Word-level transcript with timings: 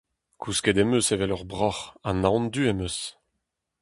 Kousket 0.41 0.77
em 0.81 0.93
eus 0.95 1.07
evel 1.13 1.33
ur 1.35 1.43
broc'h, 1.51 1.83
ha 2.05 2.09
naon 2.13 2.45
du 2.53 2.63
am 2.71 2.81
eus. 2.85 2.97